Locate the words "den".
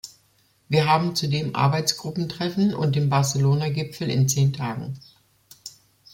2.95-3.07